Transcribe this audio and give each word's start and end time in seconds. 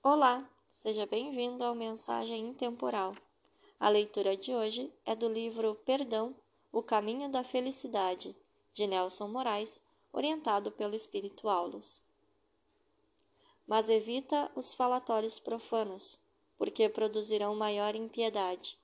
Olá, 0.00 0.48
seja 0.70 1.06
bem-vindo 1.06 1.64
ao 1.64 1.74
Mensagem 1.74 2.50
Intemporal. 2.50 3.16
A 3.80 3.88
leitura 3.88 4.36
de 4.36 4.54
hoje 4.54 4.92
é 5.04 5.14
do 5.14 5.28
livro 5.28 5.74
Perdão, 5.84 6.36
O 6.70 6.80
Caminho 6.84 7.28
da 7.28 7.42
Felicidade, 7.42 8.34
de 8.72 8.86
Nelson 8.86 9.26
Moraes, 9.26 9.82
orientado 10.12 10.70
pelo 10.70 10.94
Espírito 10.94 11.48
Aulos. 11.48 12.04
Mas 13.66 13.88
evita 13.88 14.50
os 14.54 14.72
falatórios 14.72 15.40
profanos, 15.40 16.20
porque 16.56 16.88
produzirão 16.88 17.56
maior 17.56 17.96
impiedade. 17.96 18.78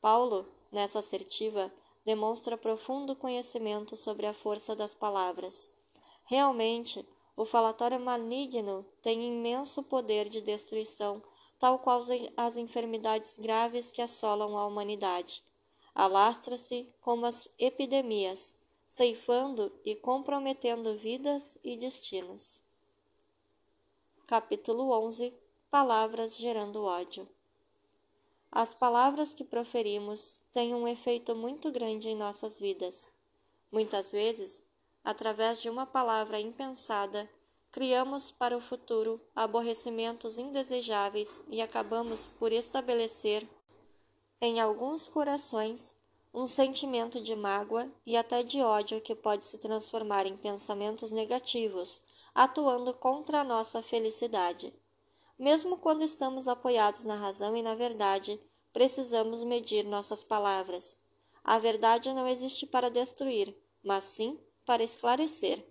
Paulo, 0.00 0.46
nessa 0.70 1.00
assertiva, 1.00 1.72
demonstra 2.04 2.56
profundo 2.56 3.16
conhecimento 3.16 3.96
sobre 3.96 4.26
a 4.26 4.32
força 4.32 4.76
das 4.76 4.94
palavras. 4.94 5.68
Realmente, 6.24 7.04
o 7.36 7.44
falatório 7.44 7.98
maligno 7.98 8.84
tem 9.00 9.26
imenso 9.26 9.82
poder 9.82 10.28
de 10.28 10.40
destruição, 10.40 11.22
tal 11.58 11.78
qual 11.78 12.00
as 12.36 12.56
enfermidades 12.56 13.38
graves 13.38 13.90
que 13.90 14.02
assolam 14.02 14.56
a 14.56 14.66
humanidade. 14.66 15.42
Alastra-se 15.94 16.88
como 17.00 17.26
as 17.26 17.48
epidemias, 17.58 18.56
ceifando 18.88 19.72
e 19.84 19.94
comprometendo 19.94 20.96
vidas 20.98 21.58
e 21.62 21.76
destinos. 21.76 22.62
Capítulo 24.26 24.90
11 25.06 25.34
Palavras 25.70 26.36
gerando 26.36 26.84
ódio. 26.84 27.26
As 28.50 28.74
palavras 28.74 29.32
que 29.32 29.42
proferimos 29.42 30.42
têm 30.52 30.74
um 30.74 30.86
efeito 30.86 31.34
muito 31.34 31.70
grande 31.70 32.10
em 32.10 32.14
nossas 32.14 32.58
vidas. 32.58 33.10
Muitas 33.70 34.10
vezes 34.10 34.66
através 35.04 35.60
de 35.60 35.68
uma 35.68 35.86
palavra 35.86 36.38
impensada, 36.38 37.28
criamos 37.70 38.30
para 38.30 38.56
o 38.56 38.60
futuro 38.60 39.20
aborrecimentos 39.34 40.38
indesejáveis 40.38 41.42
e 41.48 41.60
acabamos 41.60 42.26
por 42.38 42.52
estabelecer 42.52 43.48
em 44.40 44.60
alguns 44.60 45.08
corações 45.08 45.94
um 46.34 46.46
sentimento 46.46 47.20
de 47.20 47.36
mágoa 47.36 47.90
e 48.06 48.16
até 48.16 48.42
de 48.42 48.60
ódio 48.62 49.00
que 49.00 49.14
pode 49.14 49.44
se 49.44 49.58
transformar 49.58 50.26
em 50.26 50.36
pensamentos 50.36 51.12
negativos, 51.12 52.00
atuando 52.34 52.94
contra 52.94 53.40
a 53.40 53.44
nossa 53.44 53.82
felicidade. 53.82 54.72
Mesmo 55.38 55.76
quando 55.76 56.02
estamos 56.02 56.48
apoiados 56.48 57.04
na 57.04 57.16
razão 57.16 57.56
e 57.56 57.62
na 57.62 57.74
verdade, 57.74 58.40
precisamos 58.72 59.44
medir 59.44 59.84
nossas 59.84 60.24
palavras. 60.24 60.98
A 61.44 61.58
verdade 61.58 62.12
não 62.12 62.26
existe 62.26 62.64
para 62.66 62.90
destruir, 62.90 63.54
mas 63.82 64.04
sim 64.04 64.38
para 64.64 64.82
esclarecer. 64.82 65.64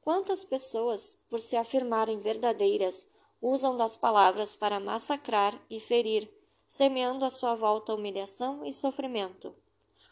Quantas 0.00 0.44
pessoas, 0.44 1.18
por 1.28 1.40
se 1.40 1.56
afirmarem 1.56 2.18
verdadeiras, 2.18 3.08
usam 3.40 3.76
das 3.76 3.94
palavras 3.94 4.54
para 4.54 4.80
massacrar 4.80 5.54
e 5.70 5.78
ferir, 5.78 6.28
semeando 6.66 7.24
à 7.24 7.30
sua 7.30 7.54
volta 7.54 7.94
humilhação 7.94 8.64
e 8.64 8.72
sofrimento? 8.72 9.54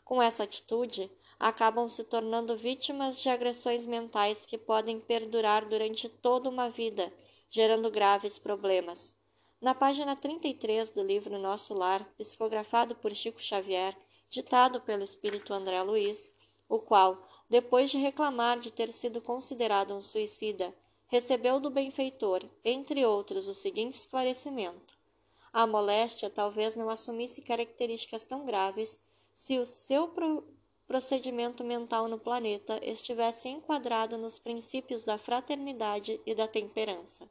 Com 0.05 0.23
essa 0.23 0.45
atitude, 0.45 1.11
acabam 1.39 1.89
se 1.89 2.05
tornando 2.05 2.57
vítimas 2.57 3.19
de 3.19 3.29
agressões 3.29 3.85
mentais 3.85 4.47
que 4.47 4.57
podem 4.57 5.01
perdurar 5.01 5.67
durante 5.67 6.09
toda 6.09 6.49
uma 6.49 6.71
vida, 6.71 7.13
gerando 7.51 7.91
graves 7.91 8.39
problemas. 8.39 9.15
Na 9.61 9.75
página 9.75 10.15
33 10.15 10.91
do 10.91 11.03
livro 11.03 11.39
Nosso 11.39 11.75
Lar, 11.75 12.05
psicografado 12.19 12.95
por 12.95 13.15
Chico 13.15 13.43
Xavier, 13.43 13.97
ditado 14.29 14.81
pelo 14.81 15.03
espírito 15.03 15.55
André 15.55 15.83
Luiz, 15.83 16.33
o 16.69 16.79
qual 16.79 17.27
depois 17.49 17.91
de 17.91 17.99
reclamar 17.99 18.59
de 18.59 18.73
ter 18.73 18.93
sido 18.93 19.21
considerado 19.21 19.95
um 19.95 20.03
suicida, 20.03 20.75
recebeu 21.07 21.61
do 21.61 21.71
benfeitor, 21.71 22.43
entre 22.65 23.05
outros, 23.05 23.47
o 23.47 23.55
seguinte 23.55 23.95
esclarecimento: 23.95 24.95
a 25.53 25.67
moléstia 25.67 26.29
talvez 26.29 26.75
não 26.77 26.91
assumisse 26.91 27.41
características 27.41 28.25
tão 28.25 28.45
graves 28.45 29.01
se 29.33 29.59
o 29.59 29.65
seu 29.65 30.09
pro 30.09 30.45
procedimento 30.87 31.65
mental 31.65 32.09
no 32.09 32.19
planeta 32.19 32.79
estivesse 32.83 33.49
enquadrado 33.49 34.17
nos 34.17 34.39
princípios 34.39 35.05
da 35.05 35.19
fraternidade 35.19 36.21
e 36.25 36.35
da 36.35 36.47
temperança. 36.47 37.29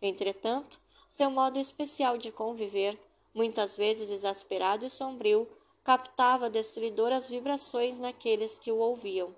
Entretanto, 0.00 0.80
seu 1.08 1.30
modo 1.30 1.58
especial 1.58 2.16
de 2.16 2.30
conviver, 2.30 2.98
muitas 3.34 3.76
vezes 3.76 4.10
exasperado 4.10 4.84
e 4.84 4.90
sombrio, 4.90 5.48
captava 5.82 6.48
destruidoras 6.48 7.28
vibrações 7.28 7.98
naqueles 7.98 8.58
que 8.58 8.70
o 8.70 8.76
ouviam. 8.76 9.34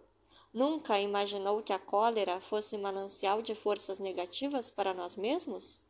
Nunca 0.54 1.00
imaginou 1.00 1.60
que 1.65 1.72
a 1.72 1.81
cólera 1.81 2.41
fosse 2.41 2.78
manancial 2.78 3.42
de 3.42 3.56
forças 3.56 3.98
negativas 3.98 4.70
para 4.70 4.94
nós 4.94 5.16
mesmos? 5.16 5.81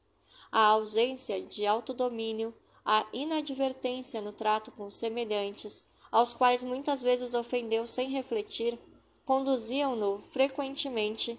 A 0.51 0.69
ausência 0.69 1.39
de 1.43 1.67
autodomínio, 1.67 2.55
a 2.83 3.05
inadvertência 3.13 4.23
no 4.23 4.33
trato 4.33 4.73
com 4.73 4.91
semelhantes, 4.91 5.85
aos 6.11 6.33
quais 6.33 6.63
muitas 6.63 7.03
vezes 7.03 7.35
ofendeu 7.35 7.87
sem 7.87 8.09
refletir, 8.09 8.79
conduziam-no 9.27 10.23
frequentemente 10.33 11.39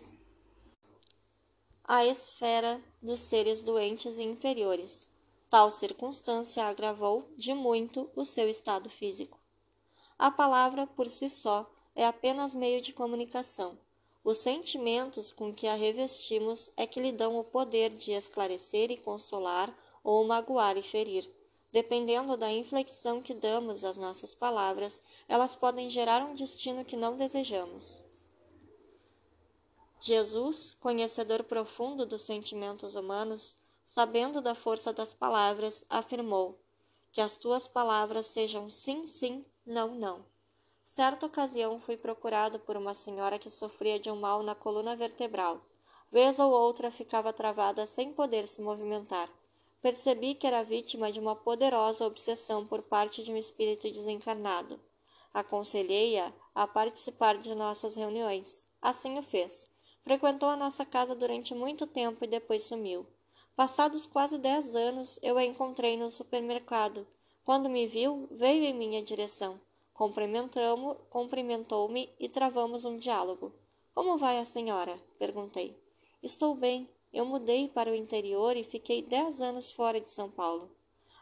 à 1.84 2.06
esfera 2.06 2.80
dos 3.02 3.22
seres 3.22 3.64
doentes 3.64 4.20
e 4.20 4.24
inferiores. 4.24 5.10
Tal 5.50 5.72
circunstância 5.72 6.66
agravou 6.66 7.28
de 7.36 7.56
muito 7.56 8.08
o 8.16 8.24
seu 8.24 8.48
estado 8.48 8.88
físico. 8.88 9.40
A 10.18 10.30
palavra 10.30 10.86
por 10.86 11.08
si 11.08 11.28
só 11.28 11.72
é 11.96 12.06
apenas 12.06 12.54
meio 12.54 12.82
de 12.82 12.92
comunicação. 12.92 13.78
Os 14.24 14.40
sentimentos 14.40 15.32
com 15.32 15.54
que 15.54 15.68
a 15.68 15.76
revestimos 15.76 16.70
é 16.76 16.86
que 16.86 17.00
lhe 17.00 17.12
dão 17.12 17.38
o 17.40 17.44
poder 17.44 17.92
de 17.92 18.12
esclarecer 18.12 18.92
e 18.92 18.98
consolar 18.98 19.74
ou 20.04 20.24
magoar 20.26 20.78
e 20.78 20.82
ferir. 20.82 21.30
Dependendo 21.72 22.36
da 22.36 22.52
inflexão 22.52 23.22
que 23.22 23.34
damos 23.34 23.84
às 23.84 23.98
nossas 23.98 24.34
palavras, 24.34 25.02
elas 25.28 25.56
podem 25.56 25.90
gerar 25.90 26.24
um 26.24 26.34
destino 26.34 26.84
que 26.84 26.98
não 26.98 27.18
desejamos. 27.18 28.04
Jesus, 30.02 30.76
conhecedor 30.80 31.44
profundo 31.44 32.06
dos 32.06 32.22
sentimentos 32.22 32.96
humanos, 32.96 33.58
sabendo 33.84 34.42
da 34.42 34.56
força 34.56 34.94
das 34.94 35.14
palavras, 35.14 35.86
afirmou: 35.90 36.60
Que 37.12 37.22
as 37.22 37.38
tuas 37.38 37.68
palavras 37.68 38.28
sejam 38.28 38.70
sim, 38.70 39.06
sim, 39.06 39.44
não, 39.66 39.96
não. 39.96 40.26
Certa 40.86 41.26
ocasião 41.26 41.80
fui 41.80 41.98
procurado 41.98 42.60
por 42.60 42.78
uma 42.78 42.94
senhora 42.94 43.40
que 43.40 43.50
sofria 43.50 44.00
de 44.00 44.10
um 44.10 44.16
mal 44.16 44.44
na 44.44 44.56
coluna 44.56 44.96
vertebral. 44.96 45.60
Vez 46.12 46.40
ou 46.40 46.52
outra 46.52 46.92
ficava 46.92 47.34
travada 47.34 47.86
sem 47.86 48.14
poder 48.14 48.48
se 48.48 48.62
movimentar. 48.62 49.30
Percebi 49.82 50.36
que 50.36 50.48
era 50.48 50.64
vítima 50.64 51.12
de 51.12 51.20
uma 51.20 51.36
poderosa 51.36 52.06
obsessão 52.06 52.66
por 52.66 52.82
parte 52.84 53.24
de 53.24 53.32
um 53.34 53.38
espírito 53.38 53.92
desencarnado. 53.92 54.80
Aconselhei-a 55.34 56.32
a 56.54 56.66
participar 56.66 57.38
de 57.38 57.54
nossas 57.54 57.96
reuniões. 57.96 58.68
Assim 58.82 59.20
o 59.20 59.24
fez. 59.24 59.70
Frequentou 60.02 60.48
a 60.48 60.56
nossa 60.56 60.86
casa 60.86 61.16
durante 61.16 61.54
muito 61.54 61.86
tempo 61.86 62.24
e 62.24 62.28
depois 62.28 62.64
sumiu. 62.64 63.06
Passados 63.56 64.06
quase 64.06 64.38
dez 64.38 64.76
anos, 64.76 65.20
eu 65.22 65.38
a 65.38 65.44
encontrei 65.44 65.98
no 65.98 66.10
supermercado. 66.12 67.06
Quando 67.44 67.70
me 67.70 67.86
viu, 67.86 68.28
veio 68.32 68.64
em 68.64 68.74
minha 68.74 69.02
direção. 69.02 69.60
Cumprimentou-me 69.96 72.10
e 72.20 72.28
travamos 72.28 72.84
um 72.84 72.98
diálogo. 72.98 73.54
Como 73.94 74.18
vai 74.18 74.40
a 74.40 74.46
senhora? 74.46 74.98
perguntei. 75.18 75.82
Estou 76.22 76.54
bem. 76.54 76.90
Eu 77.14 77.26
mudei 77.26 77.70
para 77.70 77.90
o 77.90 77.96
interior 77.96 78.58
e 78.58 78.64
fiquei 78.64 79.02
dez 79.02 79.42
anos 79.42 79.72
fora 79.72 80.02
de 80.02 80.12
São 80.12 80.30
Paulo. 80.30 80.70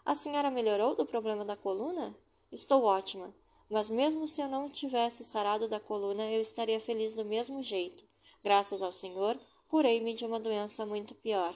A 0.04 0.16
senhora 0.16 0.50
melhorou 0.50 0.96
do 0.96 1.06
problema 1.06 1.46
da 1.46 1.56
coluna? 1.56 2.18
Estou 2.52 2.84
ótima. 2.84 3.32
Mas 3.70 3.92
mesmo 3.92 4.28
se 4.28 4.42
eu 4.42 4.50
não 4.50 4.68
tivesse 4.70 5.24
sarado 5.24 5.68
da 5.68 5.80
coluna, 5.80 6.32
eu 6.32 6.42
estaria 6.42 6.80
feliz 6.80 7.14
do 7.14 7.24
mesmo 7.24 7.62
jeito. 7.62 8.04
Graças 8.44 8.82
ao 8.82 8.92
Senhor, 8.92 9.40
curei-me 9.70 10.16
de 10.16 10.26
uma 10.26 10.40
doença 10.40 10.84
muito 10.84 11.14
pior. 11.14 11.56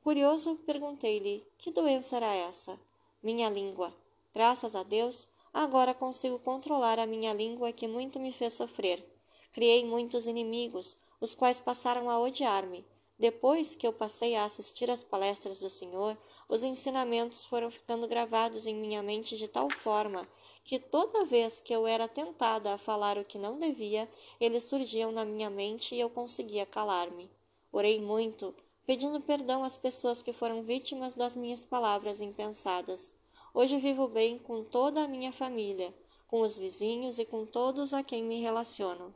Curioso, 0.00 0.54
perguntei-lhe: 0.64 1.44
que 1.58 1.72
doença 1.72 2.16
era 2.16 2.32
essa? 2.32 2.78
Minha 3.20 3.50
língua. 3.50 3.92
Graças 4.32 4.76
a 4.76 4.84
Deus, 4.84 5.26
Agora 5.58 5.94
consigo 5.94 6.38
controlar 6.38 6.98
a 6.98 7.06
minha 7.06 7.32
língua 7.32 7.72
que 7.72 7.88
muito 7.88 8.20
me 8.20 8.30
fez 8.30 8.52
sofrer. 8.52 9.02
Criei 9.50 9.86
muitos 9.86 10.26
inimigos, 10.26 10.98
os 11.18 11.34
quais 11.34 11.58
passaram 11.58 12.10
a 12.10 12.20
odiar-me. 12.20 12.84
Depois 13.18 13.74
que 13.74 13.86
eu 13.86 13.92
passei 13.94 14.36
a 14.36 14.44
assistir 14.44 14.90
às 14.90 15.02
palestras 15.02 15.58
do 15.58 15.70
Senhor, 15.70 16.14
os 16.46 16.62
ensinamentos 16.62 17.42
foram 17.46 17.70
ficando 17.70 18.06
gravados 18.06 18.66
em 18.66 18.74
minha 18.74 19.02
mente 19.02 19.34
de 19.34 19.48
tal 19.48 19.70
forma 19.70 20.28
que 20.62 20.78
toda 20.78 21.24
vez 21.24 21.58
que 21.58 21.74
eu 21.74 21.86
era 21.86 22.06
tentada 22.06 22.74
a 22.74 22.78
falar 22.78 23.16
o 23.16 23.24
que 23.24 23.38
não 23.38 23.58
devia, 23.58 24.06
eles 24.38 24.64
surgiam 24.64 25.10
na 25.10 25.24
minha 25.24 25.48
mente 25.48 25.94
e 25.94 26.00
eu 26.00 26.10
conseguia 26.10 26.66
calar-me. 26.66 27.30
Orei 27.72 27.98
muito, 27.98 28.54
pedindo 28.84 29.22
perdão 29.22 29.64
às 29.64 29.74
pessoas 29.74 30.20
que 30.20 30.34
foram 30.34 30.62
vítimas 30.62 31.14
das 31.14 31.34
minhas 31.34 31.64
palavras 31.64 32.20
impensadas. 32.20 33.18
Hoje 33.58 33.78
vivo 33.78 34.06
bem 34.06 34.38
com 34.38 34.62
toda 34.62 35.02
a 35.02 35.08
minha 35.08 35.32
família, 35.32 35.94
com 36.28 36.42
os 36.42 36.58
vizinhos 36.58 37.18
e 37.18 37.24
com 37.24 37.46
todos 37.46 37.94
a 37.94 38.02
quem 38.02 38.22
me 38.22 38.38
relaciono. 38.38 39.14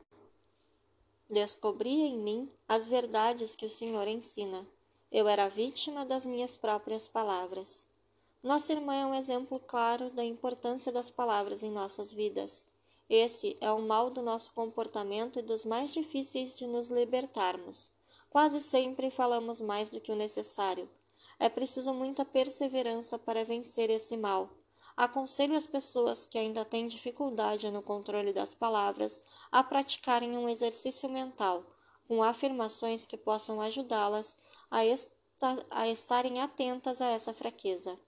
Descobri 1.29 1.91
em 1.91 2.17
mim 2.17 2.51
as 2.67 2.89
verdades 2.89 3.55
que 3.55 3.67
o 3.67 3.69
Senhor 3.69 4.09
ensina. 4.09 4.67
Eu 5.13 5.29
era 5.29 5.51
vítima 5.51 6.07
das 6.07 6.25
minhas 6.25 6.57
próprias 6.57 7.07
palavras. 7.07 7.87
Nossa 8.43 8.73
irmã 8.73 8.95
é 8.95 9.05
um 9.05 9.15
exemplo 9.15 9.61
claro 9.61 10.09
da 10.09 10.25
importância 10.25 10.91
das 10.91 11.11
palavras 11.11 11.63
em 11.63 11.71
nossas 11.71 12.11
vidas. 12.11 12.65
Esse 13.11 13.59
é 13.61 13.71
o 13.71 13.83
mal 13.83 14.09
do 14.09 14.23
nosso 14.23 14.55
comportamento 14.55 15.39
e 15.39 15.43
dos 15.43 15.67
mais 15.67 15.93
difíceis 15.93 16.55
de 16.55 16.67
nos 16.67 16.89
libertarmos. 16.89 17.91
Quase 18.31 18.59
sempre 18.59 19.11
falamos 19.11 19.61
mais 19.61 19.91
do 19.91 20.01
que 20.01 20.11
o 20.11 20.17
necessário. 20.17 20.89
É 21.41 21.49
preciso 21.49 21.95
muita 21.95 22.23
perseverança 22.23 23.19
para 23.19 23.45
vencer 23.45 23.89
esse 23.89 24.15
mal. 24.15 24.51
Aconselho 24.95 25.57
as 25.57 25.65
pessoas 25.65 26.27
que 26.27 26.37
ainda 26.37 26.67
têm 26.67 26.87
dificuldade 26.87 27.71
no 27.71 27.81
controle 27.81 28.35
das 28.35 28.53
palavras 28.53 29.19
a 29.51 29.65
praticarem 29.65 30.37
um 30.37 30.51
exercício 30.51 31.09
mental 31.09 31.65
com 32.07 32.23
afirmações 32.23 33.07
que 33.07 33.17
possam 33.17 33.59
ajudá-las 33.61 34.37
a, 34.71 34.85
esta, 34.85 35.67
a 35.71 35.89
estarem 35.89 36.43
atentas 36.43 37.01
a 37.01 37.07
essa 37.07 37.33
fraqueza. 37.33 37.99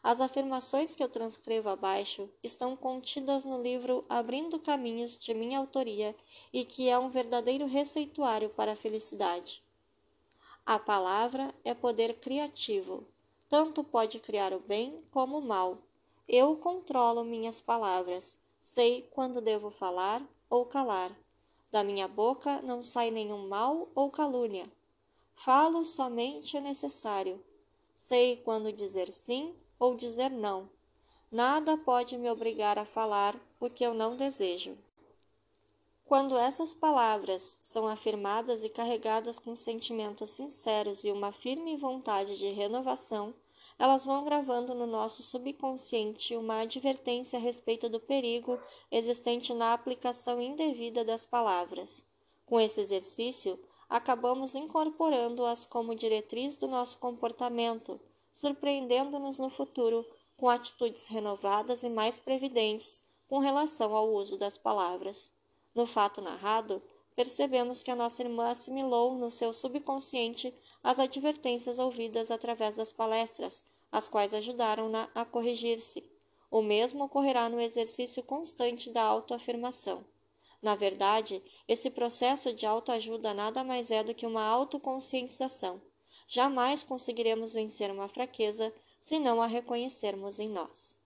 As 0.00 0.20
afirmações 0.20 0.94
que 0.94 1.02
eu 1.02 1.08
transcrevo 1.08 1.68
abaixo 1.68 2.30
estão 2.40 2.76
contidas 2.76 3.44
no 3.44 3.60
livro 3.60 4.04
Abrindo 4.08 4.60
Caminhos 4.60 5.18
de 5.18 5.34
minha 5.34 5.58
autoria 5.58 6.14
e 6.52 6.64
que 6.64 6.88
é 6.88 6.96
um 6.96 7.10
verdadeiro 7.10 7.66
receituário 7.66 8.50
para 8.50 8.74
a 8.74 8.76
felicidade. 8.76 9.65
A 10.68 10.80
palavra 10.80 11.54
é 11.64 11.72
poder 11.72 12.14
criativo. 12.14 13.06
Tanto 13.48 13.84
pode 13.84 14.18
criar 14.18 14.52
o 14.52 14.58
bem 14.58 15.00
como 15.12 15.38
o 15.38 15.40
mal. 15.40 15.78
Eu 16.26 16.56
controlo 16.56 17.22
minhas 17.22 17.60
palavras. 17.60 18.40
Sei 18.60 19.08
quando 19.12 19.40
devo 19.40 19.70
falar 19.70 20.20
ou 20.50 20.66
calar. 20.66 21.16
Da 21.70 21.84
minha 21.84 22.08
boca 22.08 22.60
não 22.62 22.82
sai 22.82 23.12
nenhum 23.12 23.46
mal 23.46 23.88
ou 23.94 24.10
calúnia. 24.10 24.68
Falo 25.36 25.84
somente 25.84 26.56
o 26.56 26.60
necessário. 26.60 27.40
Sei 27.94 28.36
quando 28.36 28.72
dizer 28.72 29.12
sim 29.12 29.54
ou 29.78 29.94
dizer 29.94 30.32
não. 30.32 30.68
Nada 31.30 31.78
pode 31.78 32.18
me 32.18 32.28
obrigar 32.28 32.76
a 32.76 32.84
falar 32.84 33.38
o 33.60 33.70
que 33.70 33.86
eu 33.86 33.94
não 33.94 34.16
desejo. 34.16 34.76
Quando 36.06 36.38
essas 36.38 36.72
palavras 36.72 37.58
são 37.60 37.88
afirmadas 37.88 38.62
e 38.62 38.68
carregadas 38.68 39.40
com 39.40 39.56
sentimentos 39.56 40.30
sinceros 40.30 41.02
e 41.02 41.10
uma 41.10 41.32
firme 41.32 41.76
vontade 41.76 42.38
de 42.38 42.46
renovação, 42.52 43.34
elas 43.76 44.04
vão 44.04 44.24
gravando 44.24 44.72
no 44.72 44.86
nosso 44.86 45.20
subconsciente 45.20 46.36
uma 46.36 46.60
advertência 46.60 47.40
a 47.40 47.42
respeito 47.42 47.88
do 47.88 47.98
perigo 47.98 48.56
existente 48.88 49.52
na 49.52 49.72
aplicação 49.72 50.40
indevida 50.40 51.04
das 51.04 51.26
palavras. 51.26 52.06
Com 52.46 52.60
esse 52.60 52.80
exercício, 52.80 53.58
acabamos 53.88 54.54
incorporando-as 54.54 55.66
como 55.66 55.92
diretriz 55.92 56.54
do 56.54 56.68
nosso 56.68 56.98
comportamento, 56.98 58.00
surpreendendo-nos 58.32 59.40
no 59.40 59.50
futuro 59.50 60.06
com 60.36 60.48
atitudes 60.48 61.08
renovadas 61.08 61.82
e 61.82 61.88
mais 61.88 62.20
previdentes 62.20 63.04
com 63.28 63.40
relação 63.40 63.92
ao 63.92 64.08
uso 64.08 64.38
das 64.38 64.56
palavras. 64.56 65.34
No 65.76 65.84
fato 65.84 66.22
narrado, 66.22 66.82
percebemos 67.14 67.82
que 67.82 67.90
a 67.90 67.96
nossa 67.96 68.22
irmã 68.22 68.48
assimilou 68.48 69.14
no 69.14 69.30
seu 69.30 69.52
subconsciente 69.52 70.54
as 70.82 70.98
advertências 70.98 71.78
ouvidas 71.78 72.30
através 72.30 72.76
das 72.76 72.92
palestras, 72.92 73.62
as 73.92 74.08
quais 74.08 74.32
ajudaram-na 74.32 75.06
a 75.14 75.22
corrigir-se. 75.26 76.02
O 76.50 76.62
mesmo 76.62 77.04
ocorrerá 77.04 77.50
no 77.50 77.60
exercício 77.60 78.22
constante 78.22 78.88
da 78.88 79.02
autoafirmação. 79.02 80.02
Na 80.62 80.74
verdade, 80.74 81.42
esse 81.68 81.90
processo 81.90 82.54
de 82.54 82.64
autoajuda 82.64 83.34
nada 83.34 83.62
mais 83.62 83.90
é 83.90 84.02
do 84.02 84.14
que 84.14 84.24
uma 84.24 84.42
autoconscientização. 84.42 85.82
Jamais 86.26 86.82
conseguiremos 86.82 87.52
vencer 87.52 87.90
uma 87.90 88.08
fraqueza 88.08 88.72
se 88.98 89.18
não 89.18 89.42
a 89.42 89.46
reconhecermos 89.46 90.38
em 90.38 90.48
nós. 90.48 90.98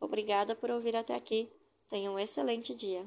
Obrigada 0.00 0.54
por 0.54 0.70
ouvir 0.70 0.94
até 0.94 1.16
aqui. 1.16 1.50
Tenha 1.88 2.08
um 2.08 2.18
excelente 2.18 2.72
dia. 2.72 3.04